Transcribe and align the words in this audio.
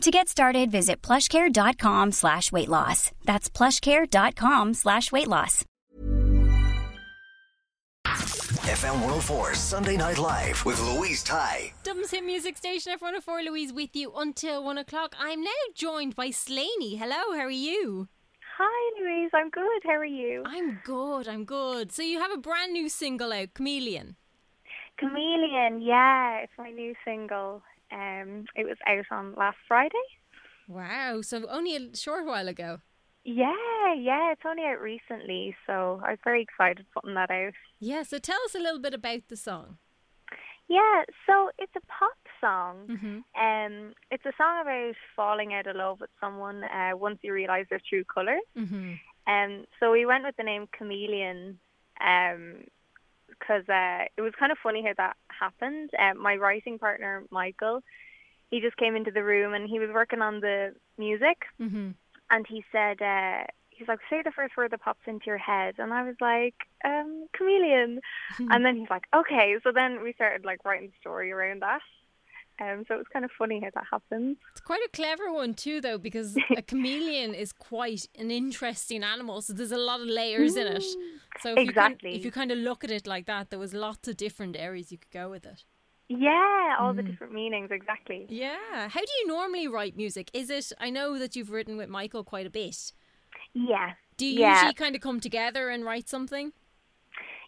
To 0.00 0.10
get 0.10 0.28
started, 0.30 0.70
visit 0.70 1.02
plushcare.com 1.02 2.12
slash 2.12 2.50
weight 2.50 2.70
loss. 2.70 3.12
That's 3.26 3.50
plushcare.com 3.50 4.72
slash 4.72 5.12
weight 5.12 5.28
loss. 5.28 5.66
FM 8.06 8.94
104 8.94 9.54
Sunday 9.54 9.98
Night 9.98 10.16
Live 10.16 10.64
with 10.64 10.80
Louise 10.80 11.22
Ty. 11.22 11.74
Dublin's 11.82 12.10
Hit 12.12 12.24
Music 12.24 12.56
Station 12.56 12.96
F104 12.98 13.44
Louise 13.44 13.74
with 13.74 13.94
you 13.94 14.10
until 14.16 14.64
one 14.64 14.78
o'clock. 14.78 15.14
I'm 15.18 15.44
now 15.44 15.50
joined 15.74 16.16
by 16.16 16.30
Slaney. 16.30 16.96
Hello, 16.96 17.36
how 17.36 17.44
are 17.44 17.50
you? 17.50 18.08
Hi, 18.56 19.00
Louise. 19.02 19.30
I'm 19.34 19.50
good. 19.50 19.82
How 19.84 19.96
are 19.96 20.04
you? 20.06 20.44
I'm 20.46 20.80
good, 20.82 21.28
I'm 21.28 21.44
good. 21.44 21.92
So 21.92 22.02
you 22.02 22.20
have 22.20 22.32
a 22.32 22.38
brand 22.38 22.72
new 22.72 22.88
single 22.88 23.34
out, 23.34 23.52
Chameleon. 23.52 24.16
Chameleon, 24.98 25.82
yeah, 25.82 26.38
it's 26.38 26.52
my 26.58 26.70
new 26.70 26.94
single. 27.04 27.62
Um, 27.92 28.44
it 28.54 28.64
was 28.66 28.76
out 28.86 29.06
on 29.10 29.34
last 29.36 29.58
Friday. 29.66 30.06
Wow, 30.68 31.20
so 31.22 31.46
only 31.48 31.76
a 31.76 31.96
short 31.96 32.24
while 32.24 32.48
ago. 32.48 32.80
Yeah, 33.24 33.94
yeah, 33.98 34.32
it's 34.32 34.42
only 34.46 34.64
out 34.64 34.80
recently, 34.80 35.54
so 35.66 36.00
I 36.04 36.12
was 36.12 36.18
very 36.24 36.42
excited 36.42 36.86
putting 36.94 37.14
that 37.14 37.30
out. 37.30 37.52
Yeah, 37.78 38.02
so 38.02 38.18
tell 38.18 38.38
us 38.44 38.54
a 38.54 38.58
little 38.60 38.80
bit 38.80 38.94
about 38.94 39.28
the 39.28 39.36
song. 39.36 39.78
Yeah, 40.68 41.02
so 41.26 41.50
it's 41.58 41.74
a 41.76 41.80
pop 41.80 42.16
song. 42.40 42.86
Mm-hmm. 42.88 43.18
Um, 43.40 43.92
it's 44.12 44.24
a 44.24 44.32
song 44.38 44.60
about 44.62 44.94
falling 45.16 45.52
out 45.52 45.66
of 45.66 45.74
love 45.74 46.00
with 46.00 46.10
someone 46.20 46.62
uh, 46.62 46.96
once 46.96 47.18
you 47.22 47.32
realise 47.32 47.66
their 47.68 47.80
true 47.88 48.04
colours. 48.04 48.40
Mm-hmm. 48.56 48.92
Um, 49.26 49.66
so 49.80 49.90
we 49.90 50.06
went 50.06 50.24
with 50.24 50.36
the 50.36 50.44
name 50.44 50.68
Chameleon 50.76 51.58
um, 52.00 52.64
because 53.40 53.68
uh, 53.68 54.04
it 54.16 54.20
was 54.20 54.32
kind 54.38 54.52
of 54.52 54.58
funny 54.62 54.82
how 54.82 54.92
that 54.96 55.16
happened. 55.28 55.90
Um, 55.98 56.22
my 56.22 56.36
writing 56.36 56.78
partner, 56.78 57.24
Michael, 57.30 57.80
he 58.50 58.60
just 58.60 58.76
came 58.76 58.94
into 58.94 59.10
the 59.10 59.24
room 59.24 59.54
and 59.54 59.68
he 59.68 59.78
was 59.78 59.90
working 59.92 60.20
on 60.20 60.40
the 60.40 60.74
music 60.98 61.38
Mm-hmm. 61.60 61.90
and 62.30 62.46
he 62.48 62.64
said, 62.72 63.02
uh, 63.02 63.44
he's 63.70 63.88
like, 63.88 64.00
say 64.08 64.22
the 64.22 64.30
first 64.30 64.56
word 64.56 64.70
that 64.72 64.82
pops 64.82 65.00
into 65.06 65.26
your 65.26 65.38
head. 65.38 65.74
And 65.78 65.92
I 65.92 66.02
was 66.02 66.16
like, 66.20 66.54
um, 66.84 67.26
chameleon. 67.36 68.00
and 68.38 68.64
then 68.64 68.76
he's 68.76 68.90
like, 68.90 69.04
okay. 69.14 69.56
So 69.62 69.72
then 69.74 70.02
we 70.02 70.12
started 70.12 70.44
like 70.44 70.64
writing 70.64 70.88
the 70.88 70.94
story 71.00 71.32
around 71.32 71.62
that. 71.62 71.80
Um, 72.60 72.84
so 72.86 72.94
it 72.94 72.98
was 72.98 73.06
kind 73.12 73.24
of 73.24 73.30
funny 73.38 73.60
how 73.60 73.70
that 73.74 73.84
happened. 73.90 74.36
It's 74.52 74.60
quite 74.60 74.82
a 74.84 74.90
clever 74.92 75.32
one 75.32 75.54
too, 75.54 75.80
though, 75.80 75.98
because 75.98 76.36
a 76.56 76.62
chameleon 76.62 77.34
is 77.34 77.52
quite 77.52 78.06
an 78.18 78.30
interesting 78.30 79.02
animal. 79.02 79.40
So 79.42 79.52
there's 79.52 79.72
a 79.72 79.78
lot 79.78 80.00
of 80.00 80.06
layers 80.08 80.56
in 80.56 80.66
it. 80.66 80.84
So 81.40 81.54
if 81.56 81.66
you 81.66 81.72
kind, 81.72 81.96
if 82.02 82.24
you 82.24 82.30
kind 82.30 82.52
of 82.52 82.58
look 82.58 82.84
at 82.84 82.90
it 82.90 83.06
like 83.06 83.26
that, 83.26 83.50
there 83.50 83.58
was 83.58 83.72
lots 83.72 84.08
of 84.08 84.16
different 84.16 84.56
areas 84.56 84.92
you 84.92 84.98
could 84.98 85.10
go 85.10 85.30
with 85.30 85.46
it. 85.46 85.64
Yeah, 86.08 86.74
all 86.80 86.92
the 86.92 87.04
different 87.04 87.32
meanings, 87.32 87.70
exactly. 87.70 88.26
Yeah. 88.28 88.88
How 88.88 89.00
do 89.00 89.12
you 89.20 89.28
normally 89.28 89.68
write 89.68 89.96
music? 89.96 90.28
Is 90.34 90.50
it? 90.50 90.72
I 90.80 90.90
know 90.90 91.18
that 91.20 91.36
you've 91.36 91.52
written 91.52 91.76
with 91.76 91.88
Michael 91.88 92.24
quite 92.24 92.46
a 92.46 92.50
bit. 92.50 92.92
Yeah. 93.54 93.92
Do 94.16 94.26
you 94.26 94.40
Yeah. 94.40 94.54
usually 94.54 94.74
kind 94.74 94.96
of 94.96 95.00
come 95.00 95.20
together 95.20 95.68
and 95.70 95.84
write 95.84 96.08
something? 96.08 96.52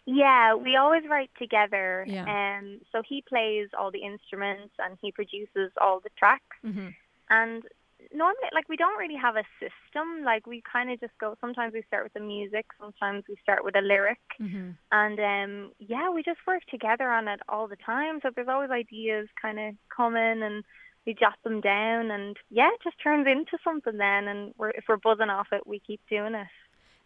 Yeah, 0.05 0.55
we 0.55 0.75
always 0.75 1.03
write 1.09 1.31
together. 1.39 2.05
Yeah. 2.07 2.25
Um, 2.59 2.81
so 2.91 3.01
he 3.07 3.23
plays 3.27 3.69
all 3.77 3.91
the 3.91 4.03
instruments 4.03 4.73
and 4.79 4.97
he 5.01 5.11
produces 5.11 5.71
all 5.79 6.01
the 6.01 6.09
tracks. 6.17 6.57
Mm-hmm. 6.65 6.89
And 7.29 7.63
normally, 8.13 8.49
like, 8.53 8.67
we 8.67 8.75
don't 8.75 8.99
really 8.99 9.15
have 9.15 9.37
a 9.37 9.45
system. 9.59 10.25
Like, 10.25 10.45
we 10.45 10.61
kind 10.69 10.91
of 10.91 10.99
just 10.99 11.13
go, 11.19 11.37
sometimes 11.39 11.73
we 11.73 11.83
start 11.87 12.03
with 12.03 12.13
the 12.13 12.19
music, 12.19 12.65
sometimes 12.79 13.23
we 13.29 13.37
start 13.41 13.63
with 13.63 13.77
a 13.77 13.81
lyric. 13.81 14.19
Mm-hmm. 14.41 14.71
And 14.91 15.19
um, 15.19 15.71
yeah, 15.79 16.09
we 16.09 16.21
just 16.21 16.39
work 16.45 16.63
together 16.69 17.09
on 17.09 17.29
it 17.29 17.39
all 17.47 17.67
the 17.67 17.77
time. 17.77 18.19
So 18.21 18.29
there's 18.35 18.49
always 18.49 18.71
ideas 18.71 19.29
kind 19.41 19.57
of 19.57 19.75
coming 19.95 20.43
and 20.43 20.65
we 21.05 21.13
jot 21.13 21.35
them 21.45 21.61
down. 21.61 22.11
And 22.11 22.35
yeah, 22.49 22.69
it 22.73 22.81
just 22.83 23.01
turns 23.01 23.25
into 23.25 23.57
something 23.63 23.97
then. 23.97 24.27
And 24.27 24.53
we're, 24.57 24.71
if 24.71 24.83
we're 24.89 24.97
buzzing 24.97 25.29
off 25.29 25.47
it, 25.53 25.65
we 25.65 25.79
keep 25.79 26.01
doing 26.09 26.35
it. 26.35 26.47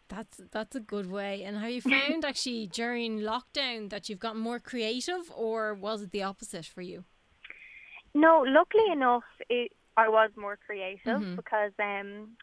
That's 0.09 0.39
that's 0.51 0.75
a 0.75 0.79
good 0.79 1.11
way. 1.11 1.43
And 1.43 1.57
have 1.57 1.69
you 1.69 1.81
found 1.81 2.23
actually 2.23 2.67
during 2.67 3.19
lockdown 3.19 3.89
that 3.89 4.07
you've 4.07 4.19
gotten 4.19 4.41
more 4.41 4.59
creative, 4.59 5.31
or 5.35 5.73
was 5.73 6.01
it 6.01 6.11
the 6.11 6.23
opposite 6.23 6.65
for 6.65 6.81
you? 6.81 7.03
No, 8.13 8.43
luckily 8.47 8.89
enough, 8.91 9.25
it, 9.49 9.71
I 9.95 10.07
was 10.09 10.31
more 10.35 10.57
creative 10.65 11.21
Mhm. 11.21 11.35
because, 11.35 11.71
um, 11.79 12.37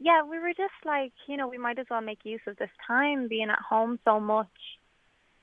yeah, 0.00 0.22
we 0.22 0.38
were 0.38 0.54
just 0.54 0.74
like, 0.84 1.12
you 1.28 1.36
know, 1.36 1.46
we 1.46 1.58
might 1.58 1.78
as 1.78 1.86
well 1.90 2.00
make 2.00 2.24
use 2.24 2.40
of 2.46 2.56
this 2.56 2.70
time 2.86 3.28
being 3.28 3.50
at 3.50 3.58
home 3.58 3.98
so 4.04 4.18
much, 4.18 4.78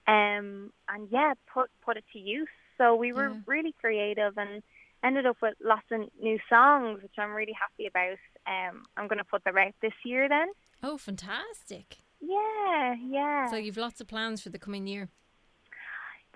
um, 0.07 0.73
and 0.89 1.09
yeah, 1.11 1.33
put 1.53 1.69
put 1.81 1.97
it 1.97 2.05
to 2.13 2.19
use. 2.19 2.49
So 2.77 2.95
we 2.95 3.13
were 3.13 3.29
Yeah. 3.29 3.41
really 3.45 3.73
creative 3.73 4.37
and 4.37 4.63
ended 5.03 5.25
up 5.25 5.37
with 5.41 5.55
lots 5.61 5.89
of 5.91 6.09
new 6.19 6.39
songs, 6.49 7.01
which 7.03 7.17
I'm 7.17 7.33
really 7.33 7.53
happy 7.53 7.85
about. 7.85 8.17
Um, 8.47 8.83
I'm 8.97 9.07
going 9.07 9.19
to 9.19 9.23
put 9.23 9.43
them 9.43 9.57
out 9.57 9.73
this 9.79 9.93
year 10.03 10.27
then. 10.27 10.47
Oh, 10.83 10.97
fantastic! 10.97 11.97
Yeah, 12.19 12.95
yeah. 13.03 13.49
So 13.49 13.55
you've 13.55 13.77
lots 13.77 14.01
of 14.01 14.07
plans 14.07 14.41
for 14.41 14.49
the 14.49 14.59
coming 14.59 14.87
year. 14.87 15.09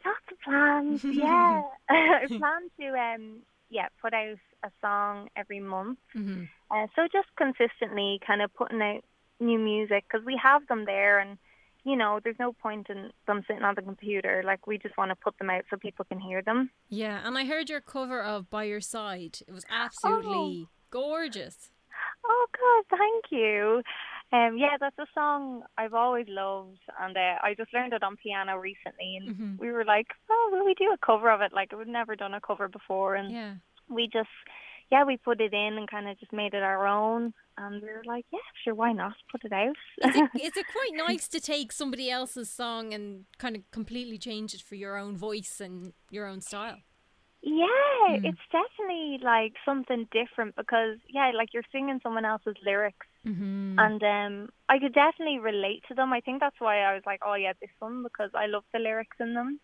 Lots 0.06 0.18
of 0.32 0.40
plans, 0.42 1.04
yeah. 1.04 1.62
I 1.90 2.26
plan 2.28 2.70
to, 2.80 2.88
um, 2.98 3.40
yeah, 3.70 3.88
put 4.02 4.14
out 4.14 4.38
a 4.64 4.72
song 4.82 5.30
every 5.36 5.60
month. 5.60 6.00
Mm-hmm. 6.16 6.44
Uh, 6.70 6.88
so 6.96 7.04
just 7.12 7.28
consistently 7.38 8.20
kind 8.26 8.42
of 8.42 8.54
putting 8.54 8.82
out 8.82 9.04
new 9.40 9.60
music 9.60 10.06
because 10.10 10.26
we 10.26 10.40
have 10.42 10.66
them 10.68 10.86
there 10.86 11.20
and, 11.20 11.38
you 11.84 11.96
know, 11.96 12.20
there's 12.24 12.40
no 12.40 12.54
point 12.54 12.90
in 12.90 13.10
them 13.26 13.44
sitting 13.48 13.64
on 13.64 13.74
the 13.76 13.82
computer. 13.82 14.44
Like, 14.46 14.68
we 14.68 14.78
just 14.78 14.98
want 14.98 15.10
to 15.10 15.16
put 15.16 15.38
them 15.40 15.50
out 15.50 15.64
so 15.70 15.78
people 15.78 16.06
can 16.06 16.20
hear 16.20 16.42
them. 16.44 16.70
Yeah, 16.90 17.22
and 17.24 17.38
I 17.38 17.46
heard 17.46 17.70
your 17.72 17.82
cover 17.82 18.22
of 18.22 18.52
"By 18.52 18.66
Your 18.66 18.82
Side." 18.82 19.40
It 19.48 19.52
was 19.52 19.66
absolutely 19.68 20.68
gorgeous. 20.92 21.72
Oh, 22.24 22.46
God, 22.54 22.98
thank 23.00 23.26
you. 23.32 23.82
Um, 24.34 24.58
yeah, 24.58 24.78
that's 24.80 24.98
a 24.98 25.08
song 25.14 25.64
I've 25.78 25.94
always 25.94 26.26
loved, 26.30 26.80
and 27.02 27.18
uh, 27.18 27.36
I 27.44 27.54
just 27.58 27.74
learned 27.74 27.92
it 27.94 28.02
on 28.04 28.16
piano 28.16 28.58
recently, 28.58 29.18
and 29.20 29.30
Mhm. 29.36 29.60
we 29.60 29.72
were 29.72 29.84
like, 29.84 30.08
"Oh, 30.30 30.50
will 30.54 30.66
we 30.66 30.74
do 30.74 30.94
a 30.94 31.06
cover 31.06 31.30
of 31.30 31.42
it?" 31.42 31.52
Like 31.52 31.72
we've 31.78 31.86
never 31.88 32.16
done 32.16 32.34
a 32.34 32.40
cover 32.40 32.70
before, 32.70 33.16
and 33.16 33.32
Yeah. 33.32 33.56
we 33.90 34.08
just, 34.12 34.30
yeah, 34.90 35.04
we 35.04 35.18
put 35.18 35.42
it 35.42 35.54
in 35.54 35.78
and 35.78 35.90
kind 35.90 36.08
of 36.08 36.18
just 36.18 36.32
made 36.32 36.54
it 36.54 36.64
our 36.64 36.88
own, 36.88 37.34
and 37.58 37.82
we 37.82 37.90
were 37.90 38.04
like, 38.06 38.26
"Yeah, 38.32 38.40
sure, 38.64 38.74
why 38.74 38.94
not 38.94 39.16
put 39.30 39.44
it 39.44 39.52
out?" 39.52 39.76
Is 40.02 40.16
it, 40.16 40.30
is 40.42 40.56
it 40.56 40.68
quite 40.68 40.94
nice 40.96 41.28
to 41.28 41.42
take 41.42 41.74
somebody 41.74 42.10
else's 42.10 42.50
song 42.50 42.94
and 42.94 43.26
kind 43.38 43.58
of 43.58 43.70
completely 43.72 44.18
change 44.18 44.54
it 44.54 44.62
for 44.62 44.76
your 44.76 44.96
own 44.98 45.18
voice 45.18 45.60
and 45.60 45.92
your 46.10 46.26
own 46.26 46.40
style? 46.40 46.78
Yeah, 47.44 47.68
Mm. 48.10 48.20
it's 48.24 48.46
definitely 48.52 49.18
like 49.24 49.54
something 49.66 50.08
different 50.12 50.56
because 50.56 50.98
yeah, 51.10 51.32
like 51.36 51.54
you're 51.54 51.64
singing 51.72 52.00
someone 52.04 52.26
else's 52.26 52.56
lyrics 52.64 53.08
Mm-hmm. 53.26 53.78
and 53.80 54.02
um 54.04 54.50
I 54.68 54.80
could 54.80 54.94
definitely 54.94 55.40
relate 55.40 55.84
to 55.88 55.94
them. 55.96 56.12
I 56.14 56.22
think 56.22 56.40
that's 56.40 56.60
why 56.60 56.82
I 56.82 56.94
was 56.96 57.04
like, 57.06 57.22
oh 57.26 57.36
yeah, 57.36 57.54
this 57.62 57.70
one 57.80 58.04
because 58.04 58.32
I 58.34 58.46
love 58.48 58.64
the 58.74 58.80
lyrics 58.80 59.18
in 59.20 59.34
them. 59.34 59.60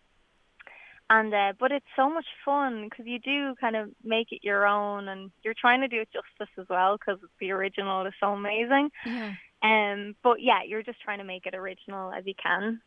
And 1.10 1.32
uh 1.32 1.52
but 1.58 1.72
it's 1.72 1.86
so 1.96 2.08
much 2.10 2.26
fun 2.44 2.84
because 2.88 3.06
you 3.06 3.18
do 3.18 3.54
kind 3.60 3.76
of 3.76 3.90
make 4.04 4.28
it 4.30 4.40
your 4.44 4.66
own 4.66 5.08
and 5.08 5.30
you're 5.42 5.54
trying 5.60 5.80
to 5.80 5.88
do 5.88 6.00
it 6.02 6.08
justice 6.12 6.52
as 6.58 6.66
well 6.68 6.96
because 6.98 7.20
the 7.40 7.50
original 7.52 8.06
is 8.06 8.14
so 8.20 8.28
amazing. 8.32 8.90
Yeah. 9.06 9.32
Um 9.62 10.14
but 10.22 10.42
yeah, 10.42 10.60
you're 10.66 10.82
just 10.82 11.00
trying 11.00 11.18
to 11.18 11.24
make 11.24 11.46
it 11.46 11.54
original 11.54 12.12
as 12.12 12.24
you 12.26 12.34
can. 12.40 12.80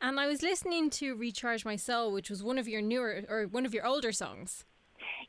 And 0.00 0.20
I 0.20 0.26
was 0.28 0.42
listening 0.42 0.90
to 0.90 1.14
Recharge 1.16 1.64
My 1.64 1.76
Soul, 1.76 2.12
which 2.12 2.30
was 2.30 2.42
one 2.42 2.58
of 2.58 2.68
your 2.68 2.80
newer 2.80 3.22
or 3.28 3.44
one 3.46 3.66
of 3.66 3.74
your 3.74 3.84
older 3.86 4.12
songs. 4.12 4.64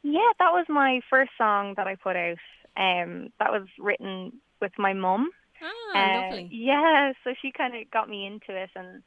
Yeah, 0.04 0.32
that 0.40 0.52
was 0.52 0.66
my 0.70 1.02
first 1.10 1.32
song 1.38 1.74
that 1.78 1.88
I 1.88 1.96
put 1.96 2.16
out. 2.16 2.38
Um, 2.78 3.30
that 3.40 3.52
was 3.52 3.68
written 3.80 4.34
with 4.62 4.72
my 4.78 4.94
mum. 4.94 5.30
Ah, 5.62 5.98
Uh, 5.98 6.22
lovely. 6.22 6.48
Yeah, 6.52 7.14
so 7.24 7.34
she 7.42 7.52
kind 7.52 7.76
of 7.76 7.90
got 7.92 8.08
me 8.10 8.26
into 8.26 8.56
it, 8.56 8.70
and 8.76 9.04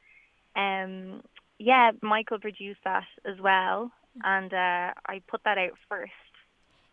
um, 0.57 1.23
yeah, 1.59 1.93
Michael 2.03 2.41
produced 2.41 2.81
that 2.85 3.05
as 3.25 3.41
well, 3.41 3.91
and 4.23 4.53
uh, 4.53 4.93
I 5.07 5.23
put 5.29 5.43
that 5.45 5.59
out 5.59 5.79
first. 5.89 6.13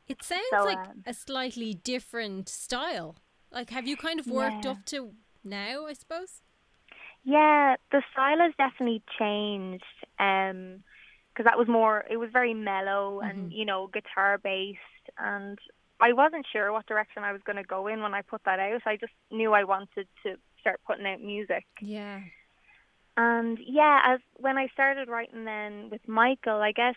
It 0.08 0.24
sounds 0.24 0.44
so, 0.52 0.64
like 0.64 0.78
um, 0.78 1.04
a 1.06 1.14
slightly 1.14 1.74
different 1.74 2.48
style. 2.48 3.16
Like, 3.52 3.72
have 3.72 3.88
you 3.88 3.98
kind 3.98 4.20
of 4.20 4.28
worked 4.28 4.64
Yeah. 4.66 4.72
up 4.72 4.86
to 4.86 5.12
now? 5.44 5.86
I 5.88 5.94
suppose. 5.94 6.42
Yeah, 7.24 7.76
the 7.92 8.02
style 8.12 8.40
has 8.40 8.54
definitely 8.58 9.02
changed. 9.18 9.84
Um, 10.20 10.84
because 11.40 11.50
that 11.50 11.58
was 11.58 11.70
more, 11.70 12.04
it 12.10 12.18
was 12.18 12.32
very 12.34 12.54
mellow 12.54 13.22
and 13.22 13.54
you 13.54 13.64
know 13.64 13.88
guitar 13.88 14.38
based, 14.38 14.80
and 15.18 15.58
I 16.02 16.12
wasn't 16.12 16.46
sure 16.52 16.72
what 16.74 16.86
direction 16.86 17.24
I 17.24 17.32
was 17.32 17.42
going 17.46 17.56
to 17.56 17.64
go 17.64 17.88
in 17.88 18.02
when 18.02 18.14
I 18.14 18.22
put 18.22 18.44
that 18.44 18.60
out. 18.60 18.82
I 18.86 18.98
just 18.98 19.14
knew 19.32 19.54
I 19.54 19.64
wanted 19.64 20.08
to 20.24 20.36
start 20.60 20.82
putting 20.86 21.06
out 21.06 21.22
music. 21.22 21.66
Yeah. 21.82 22.20
And 23.16 23.58
yeah, 23.66 24.02
as 24.06 24.20
when 24.36 24.58
I 24.58 24.68
started 24.68 25.08
writing 25.08 25.46
then 25.46 25.90
with 25.90 26.08
Michael, 26.08 26.62
I 26.62 26.72
guess 26.72 26.96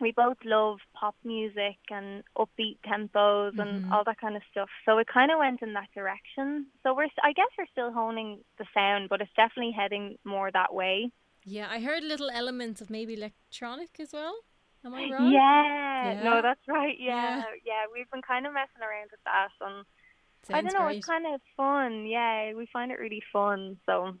we 0.00 0.12
both 0.12 0.38
love 0.44 0.78
pop 0.94 1.14
music 1.24 1.76
and 1.90 2.22
upbeat 2.36 2.78
tempos 2.86 3.58
and 3.58 3.82
mm-hmm. 3.84 3.92
all 3.92 4.04
that 4.04 4.20
kind 4.20 4.36
of 4.36 4.42
stuff. 4.50 4.68
So 4.84 4.98
it 4.98 5.06
kind 5.06 5.30
of 5.30 5.38
went 5.38 5.62
in 5.62 5.72
that 5.74 5.88
direction. 5.94 6.66
So 6.82 6.94
we're, 6.94 7.08
I 7.22 7.32
guess 7.32 7.48
we're 7.56 7.66
still 7.72 7.92
honing 7.92 8.40
the 8.58 8.64
sound, 8.74 9.08
but 9.08 9.20
it's 9.20 9.30
definitely 9.36 9.72
heading 9.72 10.18
more 10.24 10.50
that 10.50 10.74
way. 10.74 11.10
Yeah, 11.44 11.68
I 11.70 11.80
heard 11.80 12.02
little 12.02 12.30
elements 12.30 12.80
of 12.80 12.90
maybe 12.90 13.14
electronic 13.14 13.98
as 14.00 14.12
well. 14.12 14.36
Am 14.84 14.94
I 14.94 15.08
wrong? 15.10 15.32
Yeah, 15.32 16.12
Yeah. 16.12 16.22
no, 16.22 16.42
that's 16.42 16.66
right. 16.68 16.96
Yeah, 16.98 17.38
Yeah. 17.38 17.44
yeah, 17.64 17.82
we've 17.92 18.10
been 18.10 18.22
kind 18.22 18.46
of 18.46 18.52
messing 18.52 18.82
around 18.82 19.10
with 19.10 19.20
that, 19.24 19.50
and 19.60 19.84
I 20.50 20.62
don't 20.62 20.72
know, 20.72 20.86
great. 20.86 20.98
it's 20.98 21.06
kind 21.06 21.26
of 21.26 21.40
fun. 21.56 22.06
Yeah, 22.06 22.54
we 22.54 22.66
find 22.72 22.92
it 22.92 22.98
really 22.98 23.22
fun. 23.32 23.78
So 23.86 24.14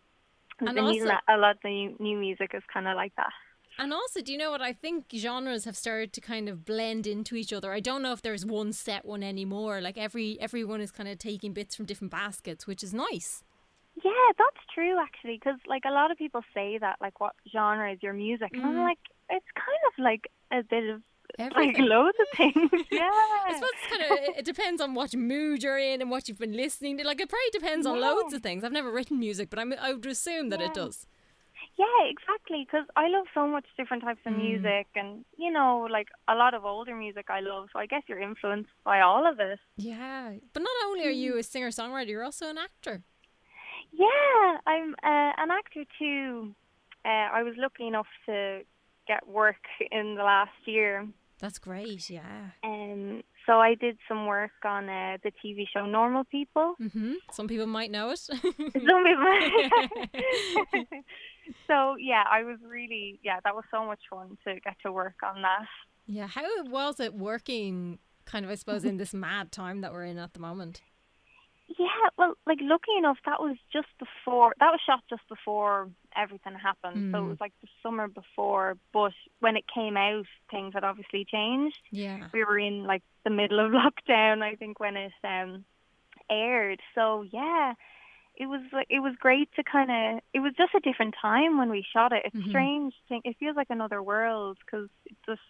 And 0.58 0.74
been 0.74 0.86
using 0.86 1.02
also- 1.02 1.20
that, 1.26 1.34
a 1.34 1.38
lot 1.38 1.52
of 1.56 1.62
the 1.62 1.94
new 2.00 2.18
music 2.18 2.50
is 2.54 2.62
kind 2.72 2.88
of 2.88 2.96
like 2.96 3.14
that. 3.16 3.32
And 3.78 3.92
also, 3.92 4.20
do 4.20 4.32
you 4.32 4.38
know 4.38 4.50
what? 4.50 4.60
I 4.60 4.72
think 4.72 5.04
genres 5.14 5.64
have 5.64 5.76
started 5.76 6.12
to 6.14 6.20
kind 6.20 6.48
of 6.48 6.64
blend 6.64 7.06
into 7.06 7.36
each 7.36 7.52
other. 7.52 7.72
I 7.72 7.78
don't 7.78 8.02
know 8.02 8.12
if 8.12 8.22
there's 8.22 8.44
one 8.44 8.72
set 8.72 9.04
one 9.04 9.22
anymore. 9.22 9.80
Like 9.80 9.96
every 9.96 10.36
everyone 10.40 10.80
is 10.80 10.90
kind 10.90 11.08
of 11.08 11.18
taking 11.18 11.52
bits 11.52 11.76
from 11.76 11.86
different 11.86 12.10
baskets, 12.10 12.66
which 12.66 12.82
is 12.82 12.92
nice. 12.92 13.44
Yeah, 14.04 14.10
that's 14.36 14.64
true 14.74 14.96
actually, 15.00 15.38
because 15.42 15.58
like 15.66 15.82
a 15.86 15.92
lot 15.92 16.10
of 16.10 16.18
people 16.18 16.42
say 16.54 16.78
that, 16.78 16.96
like, 17.00 17.20
what 17.20 17.34
genre 17.52 17.92
is 17.92 18.02
your 18.02 18.12
music? 18.12 18.50
And 18.52 18.64
I'm 18.64 18.74
mm. 18.74 18.84
like, 18.84 18.98
it's 19.30 19.46
kind 19.54 19.78
of 19.86 20.04
like 20.04 20.30
a 20.52 20.62
bit 20.62 20.88
of 20.88 21.02
like 21.38 21.78
loads 21.78 22.16
of 22.20 22.36
things. 22.36 22.70
yeah. 22.90 23.10
I 23.10 23.52
suppose 23.54 23.70
it's 23.74 23.90
kind 23.90 24.02
of 24.02 24.38
it 24.38 24.44
depends 24.44 24.80
on 24.80 24.94
what 24.94 25.14
mood 25.14 25.62
you're 25.62 25.78
in 25.78 26.00
and 26.00 26.10
what 26.10 26.28
you've 26.28 26.38
been 26.38 26.56
listening 26.56 26.98
to. 26.98 27.04
Like 27.04 27.20
it 27.20 27.28
probably 27.28 27.60
depends 27.60 27.86
on 27.86 28.00
loads 28.00 28.32
of 28.34 28.42
things. 28.42 28.64
I've 28.64 28.72
never 28.72 28.90
written 28.90 29.18
music, 29.18 29.50
but 29.50 29.58
I'm, 29.58 29.72
I 29.80 29.92
would 29.92 30.06
assume 30.06 30.48
that 30.50 30.60
it 30.60 30.74
does. 30.74 31.06
Yeah, 31.78 32.00
exactly. 32.10 32.66
Because 32.66 32.86
I 32.96 33.06
love 33.08 33.26
so 33.34 33.46
much 33.46 33.66
different 33.76 34.02
types 34.02 34.20
Mm. 34.26 34.30
of 34.30 34.32
music, 34.46 34.86
and 34.96 35.24
you 35.36 35.50
know, 35.52 35.86
like 35.90 36.08
a 36.26 36.34
lot 36.34 36.52
of 36.54 36.64
older 36.64 36.94
music 36.96 37.26
I 37.30 37.40
love. 37.40 37.68
So 37.72 37.78
I 37.78 37.86
guess 37.86 38.02
you're 38.08 38.20
influenced 38.30 38.70
by 38.84 39.00
all 39.00 39.24
of 39.30 39.38
it. 39.38 39.58
Yeah, 39.76 40.34
but 40.52 40.62
not 40.62 40.76
only 40.86 41.06
are 41.06 41.10
you 41.24 41.38
a 41.38 41.42
singer 41.42 41.70
songwriter, 41.70 42.08
you're 42.08 42.24
also 42.24 42.48
an 42.50 42.58
actor. 42.58 43.02
Yeah, 43.92 44.58
I'm 44.66 44.94
uh, 45.02 45.32
an 45.42 45.50
actor 45.50 45.84
too. 45.98 46.54
Uh, 47.04 47.28
I 47.38 47.42
was 47.42 47.54
lucky 47.56 47.86
enough 47.86 48.08
to 48.26 48.62
get 49.06 49.26
work 49.28 49.62
in 49.92 50.16
the 50.16 50.24
last 50.24 50.58
year. 50.66 51.06
That's 51.40 51.58
great. 51.60 52.10
Yeah. 52.10 52.50
Um, 52.64 53.22
so 53.46 53.60
I 53.60 53.74
did 53.76 53.96
some 54.08 54.26
work 54.26 54.50
on 54.64 54.88
uh, 54.88 55.18
the 55.22 55.30
TV 55.40 55.64
show 55.72 55.86
Normal 55.86 56.24
People. 56.24 56.74
hmm 56.92 57.14
Some 57.30 57.46
people 57.46 57.66
might 57.66 57.92
know 57.92 58.10
it. 58.10 58.18
Some 58.28 59.04
people. 59.04 59.36
so 61.66 61.96
yeah, 61.98 62.24
I 62.30 62.42
was 62.44 62.58
really 62.66 63.18
yeah, 63.22 63.40
that 63.44 63.54
was 63.54 63.64
so 63.70 63.84
much 63.86 64.00
fun 64.10 64.36
to 64.46 64.60
get 64.60 64.76
to 64.84 64.92
work 64.92 65.16
on 65.22 65.42
that. 65.42 65.66
yeah. 66.06 66.26
How 66.26 66.42
was 66.64 67.00
it 67.00 67.14
working? 67.14 67.98
Kind 68.24 68.44
of, 68.44 68.50
I 68.50 68.56
suppose, 68.56 68.84
in 68.84 68.98
this 68.98 69.14
mad 69.14 69.50
time 69.52 69.80
that 69.80 69.90
we're 69.92 70.04
in 70.04 70.18
at 70.18 70.34
the 70.34 70.40
moment. 70.40 70.82
Yeah, 71.78 71.86
well, 72.16 72.34
like 72.46 72.58
lucky 72.60 72.92
enough, 72.98 73.18
that 73.24 73.40
was 73.40 73.56
just 73.72 73.88
before 73.98 74.54
that 74.60 74.70
was 74.70 74.80
shot 74.84 75.00
just 75.08 75.26
before 75.28 75.88
everything 76.16 76.54
happened. 76.54 77.12
So 77.14 77.24
it 77.24 77.28
was 77.28 77.40
like 77.40 77.52
the 77.62 77.68
summer 77.82 78.08
before. 78.08 78.76
But 78.92 79.12
when 79.40 79.56
it 79.56 79.64
came 79.72 79.96
out, 79.96 80.26
things 80.50 80.74
had 80.74 80.84
obviously 80.84 81.24
changed. 81.24 81.78
Yeah. 81.90 82.28
We 82.32 82.44
were 82.44 82.58
in 82.58 82.84
like 82.84 83.02
the 83.24 83.30
middle 83.30 83.60
of 83.60 83.72
lockdown, 84.08 84.42
I 84.42 84.56
think, 84.56 84.80
when 84.80 84.96
it 84.96 85.12
um 85.24 85.64
aired. 86.30 86.80
So 86.94 87.24
yeah, 87.30 87.74
it 88.38 88.46
was 88.46 88.60
like 88.72 88.86
it 88.88 89.00
was 89.00 89.14
great 89.18 89.50
to 89.56 89.64
kind 89.64 89.90
of. 89.90 90.22
It 90.32 90.40
was 90.40 90.52
just 90.56 90.74
a 90.74 90.80
different 90.80 91.14
time 91.20 91.58
when 91.58 91.70
we 91.70 91.84
shot 91.92 92.12
it. 92.12 92.22
It's 92.24 92.48
strange. 92.48 92.94
Thing. 93.08 93.20
It 93.24 93.36
feels 93.38 93.56
like 93.56 93.66
another 93.70 94.02
world 94.02 94.58
because 94.64 94.88
it 95.06 95.16
just 95.26 95.40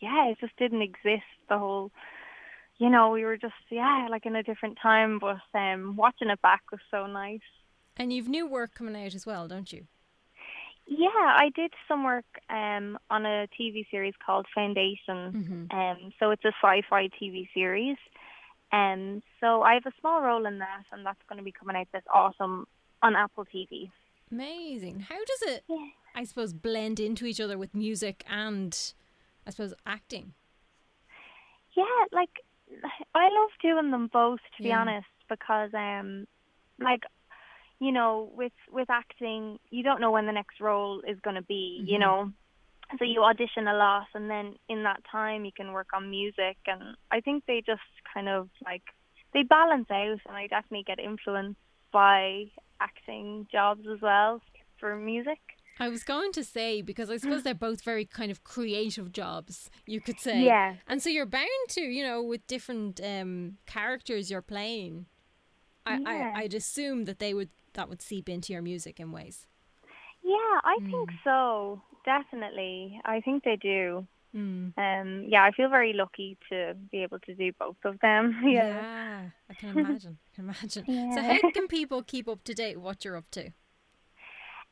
yeah, 0.00 0.28
it 0.28 0.38
just 0.40 0.56
didn't 0.58 0.82
exist. 0.82 1.24
The 1.48 1.58
whole 1.58 1.90
you 2.76 2.90
know, 2.90 3.10
we 3.10 3.24
were 3.24 3.38
just 3.38 3.54
yeah, 3.70 4.08
like 4.10 4.26
in 4.26 4.36
a 4.36 4.42
different 4.42 4.78
time, 4.80 5.18
but 5.18 5.38
um 5.58 5.96
watching 5.96 6.28
it 6.28 6.42
back 6.42 6.62
was 6.70 6.80
so 6.90 7.06
nice. 7.06 7.40
And 7.96 8.12
you've 8.12 8.28
new 8.28 8.46
work 8.46 8.74
coming 8.74 8.96
out 8.96 9.14
as 9.14 9.24
well, 9.24 9.48
don't 9.48 9.72
you? 9.72 9.86
Yeah, 10.86 11.08
I 11.14 11.50
did 11.54 11.72
some 11.88 12.04
work 12.04 12.26
um 12.50 12.98
on 13.08 13.24
a 13.24 13.48
TV 13.58 13.86
series 13.90 14.14
called 14.24 14.46
Foundation. 14.54 15.32
Um 15.70 16.12
so 16.20 16.30
it's 16.30 16.44
a 16.44 16.52
sci-fi 16.62 17.08
TV 17.20 17.48
series. 17.54 17.96
Um 18.74 19.22
so 19.40 19.62
I 19.62 19.74
have 19.74 19.86
a 19.86 19.92
small 20.00 20.20
role 20.22 20.46
in 20.46 20.58
that 20.58 20.84
and 20.92 21.04
that's 21.06 21.22
going 21.28 21.38
to 21.38 21.44
be 21.44 21.52
coming 21.52 21.76
out 21.76 21.86
this 21.92 22.02
autumn 22.12 22.66
on 23.02 23.14
Apple 23.14 23.44
TV. 23.54 23.90
Amazing. 24.32 25.00
How 25.00 25.18
does 25.32 25.42
it, 25.54 25.64
Yeah. 25.68 25.86
I 26.14 26.24
suppose, 26.24 26.52
blend 26.52 26.98
into 26.98 27.26
each 27.26 27.40
other 27.40 27.56
with 27.58 27.74
music 27.74 28.24
and, 28.28 28.72
I 29.46 29.50
suppose, 29.50 29.74
acting? 29.86 30.32
Yeah, 31.76 31.84
like 32.12 32.30
I 33.14 33.24
love 33.24 33.50
doing 33.62 33.90
them 33.90 34.08
both 34.12 34.40
to 34.56 34.62
be 34.62 34.70
Yeah. 34.70 34.80
honest 34.80 35.06
because 35.28 35.70
um 35.74 36.26
like 36.80 37.02
you 37.80 37.92
know 37.92 38.30
with 38.34 38.52
with 38.70 38.88
acting 38.90 39.58
you 39.70 39.82
don't 39.82 40.00
know 40.00 40.10
when 40.10 40.26
the 40.26 40.32
next 40.40 40.60
role 40.60 41.00
is 41.06 41.18
going 41.20 41.36
to 41.36 41.42
be, 41.42 41.84
you 41.86 41.98
know. 41.98 42.32
So 42.98 43.04
you 43.04 43.22
audition 43.22 43.66
a 43.66 43.74
lot 43.74 44.06
and 44.14 44.30
then 44.30 44.54
in 44.68 44.84
that 44.84 45.02
time 45.10 45.44
you 45.44 45.52
can 45.52 45.72
work 45.72 45.88
on 45.94 46.10
music 46.10 46.56
and 46.66 46.96
I 47.10 47.20
think 47.20 47.44
they 47.46 47.62
just 47.64 47.82
kind 48.12 48.28
of 48.28 48.48
like 48.64 48.82
they 49.32 49.42
balance 49.42 49.90
out 49.90 50.20
and 50.26 50.36
I 50.36 50.46
definitely 50.46 50.84
get 50.86 50.98
influenced 50.98 51.58
by 51.92 52.44
acting 52.80 53.46
jobs 53.50 53.86
as 53.92 54.00
well 54.00 54.40
for 54.78 54.96
music. 54.96 55.38
I 55.80 55.88
was 55.88 56.04
going 56.04 56.32
to 56.32 56.44
say 56.44 56.82
because 56.82 57.10
I 57.10 57.16
suppose 57.16 57.42
they're 57.42 57.54
both 57.54 57.82
very 57.82 58.04
kind 58.04 58.30
of 58.30 58.44
creative 58.44 59.10
jobs, 59.12 59.70
you 59.86 60.00
could 60.00 60.20
say. 60.20 60.44
Yeah. 60.44 60.74
And 60.86 61.02
so 61.02 61.08
you're 61.08 61.26
bound 61.26 61.48
to, 61.70 61.80
you 61.80 62.04
know, 62.04 62.22
with 62.22 62.46
different 62.46 63.00
um, 63.02 63.58
characters 63.66 64.30
you're 64.30 64.42
playing. 64.42 65.06
I, 65.84 65.98
Yeah. 65.98 66.32
I 66.34 66.42
I'd 66.42 66.54
assume 66.54 67.06
that 67.06 67.18
they 67.18 67.34
would 67.34 67.50
that 67.72 67.88
would 67.88 68.02
seep 68.02 68.28
into 68.28 68.52
your 68.52 68.62
music 68.62 69.00
in 69.00 69.10
ways. 69.10 69.46
Yeah, 70.22 70.60
I 70.64 70.78
think 70.90 71.10
so. 71.24 71.82
Definitely. 72.04 73.00
I 73.04 73.20
think 73.20 73.44
they 73.44 73.56
do. 73.56 74.06
Mm. 74.34 74.72
Um, 74.76 75.24
yeah, 75.28 75.44
I 75.44 75.52
feel 75.52 75.68
very 75.68 75.92
lucky 75.92 76.36
to 76.50 76.74
be 76.90 77.02
able 77.02 77.20
to 77.20 77.34
do 77.34 77.52
both 77.58 77.76
of 77.84 78.00
them. 78.00 78.40
Yeah. 78.44 78.66
Yeah, 78.66 79.20
I 79.48 79.54
can 79.54 79.78
imagine. 79.78 80.18
I 80.32 80.34
can 80.34 80.44
imagine. 80.44 81.12
So 81.14 81.22
how 81.22 81.50
can 81.52 81.68
people 81.68 82.02
keep 82.02 82.28
up 82.28 82.42
to 82.44 82.54
date 82.54 82.80
what 82.80 83.04
you're 83.04 83.16
up 83.16 83.30
to? 83.32 83.46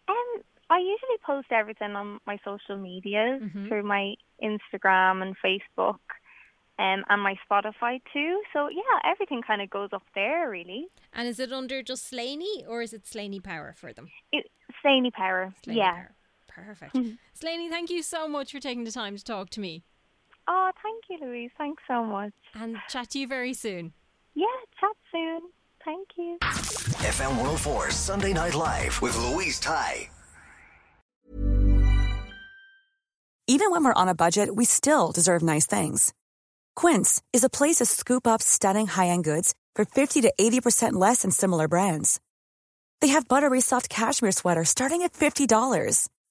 Um, 0.09 0.43
I 0.69 0.79
usually 0.79 1.19
post 1.25 1.49
everything 1.53 1.93
on 1.93 2.19
my 2.27 2.39
social 2.45 2.77
medias 2.77 3.43
through 3.69 3.85
my 3.85 4.15
Instagram 4.43 5.23
and 5.23 5.37
Facebook, 5.45 6.01
um, 6.79 7.05
and 7.09 7.23
my 7.23 7.37
Spotify 7.49 8.01
too. 8.13 8.43
So 8.53 8.69
yeah, 8.69 9.11
everything 9.11 9.43
kind 9.47 9.63
of 9.63 9.71
goes 9.71 9.91
up 9.93 10.03
there 10.15 10.51
really. 10.51 10.87
And 11.13 11.29
is 11.29 11.39
it 11.39 11.53
under 11.53 11.83
just 11.83 12.09
Slaney 12.09 12.65
or 12.67 12.83
is 12.83 12.93
it 12.93 13.07
Slaney 13.07 13.41
Power 13.41 13.75
for 13.77 13.93
them? 13.93 14.09
It, 14.33 14.51
Slaney 14.81 15.11
Power. 15.11 15.53
Slaney 15.63 15.79
yeah. 15.79 15.93
Power. 15.93 16.11
Perfect. 16.55 16.95
Mm-hmm. 16.95 17.15
Slaney, 17.35 17.69
thank 17.69 17.91
you 17.91 18.03
so 18.03 18.29
much 18.29 18.53
for 18.53 18.61
taking 18.61 18.85
the 18.85 18.93
time 18.93 19.17
to 19.17 19.25
talk 19.25 19.51
to 19.51 19.61
me 19.61 19.85
Oh, 20.49 20.71
thank 20.83 21.05
you, 21.09 21.27
Louise. 21.27 21.51
Thanks 21.57 21.83
so 21.87 22.05
much. 22.05 22.33
and 22.55 22.77
chat 22.89 23.11
to 23.11 23.19
you 23.19 23.27
very 23.29 23.55
soon. 23.55 23.93
Yeah, 24.35 24.47
chat 24.81 24.97
soon. 25.11 25.41
Thank 25.85 26.09
you. 26.17 26.39
FM 26.41 27.31
104 27.31 27.91
Sunday 27.91 28.33
Night 28.33 28.55
Live 28.55 29.01
with 29.03 29.17
Louise 29.19 29.59
Ty. 29.61 30.09
Even 33.49 33.71
when 33.71 33.85
we're 33.85 33.93
on 33.95 34.09
a 34.09 34.15
budget, 34.15 34.55
we 34.55 34.65
still 34.65 35.13
deserve 35.13 35.43
nice 35.43 35.67
things. 35.67 36.13
Quince 36.77 37.21
is 37.33 37.45
a 37.45 37.51
place 37.51 37.77
to 37.77 37.85
scoop 37.85 38.27
up 38.27 38.41
stunning 38.41 38.87
high-end 38.87 39.25
goods 39.25 39.55
for 39.75 39.85
50 39.85 40.23
to 40.23 40.33
80% 40.41 40.93
less 40.95 41.23
than 41.23 41.31
similar 41.31 41.69
brands. 41.69 42.21
They 43.01 43.09
have 43.09 43.29
buttery 43.29 43.61
soft 43.61 43.89
cashmere 43.89 44.33
sweaters 44.33 44.69
starting 44.69 45.03
at 45.03 45.13
$50, 45.13 46.09